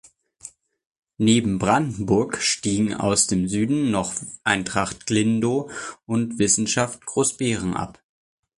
[1.19, 5.69] Neben Brandenburg stiegen aus dem Süden noch Eintracht Glindow
[6.07, 8.01] und Wissenschaft Großbeeren ab.